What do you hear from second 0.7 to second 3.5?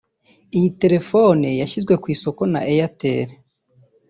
telefone yashyizwe ku isoko na Itel